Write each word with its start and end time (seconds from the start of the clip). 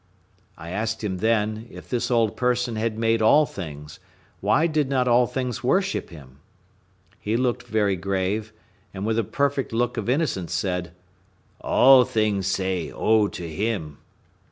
I 0.57 0.71
asked 0.71 1.03
him 1.03 1.19
then, 1.19 1.67
if 1.69 1.87
this 1.87 2.09
old 2.09 2.35
person 2.35 2.75
had 2.75 2.97
made 2.97 3.21
all 3.21 3.45
things, 3.45 3.99
why 4.39 4.65
did 4.65 4.89
not 4.89 5.07
all 5.07 5.27
things 5.27 5.63
worship 5.63 6.09
him? 6.09 6.39
He 7.19 7.37
looked 7.37 7.67
very 7.67 7.95
grave, 7.95 8.51
and, 8.95 9.05
with 9.05 9.19
a 9.19 9.23
perfect 9.23 9.71
look 9.71 9.97
of 9.97 10.09
innocence, 10.09 10.53
said, 10.53 10.91
"All 11.59 12.03
things 12.03 12.47
say 12.47 12.91
O 12.91 13.27
to 13.27 13.47
him." 13.47 13.99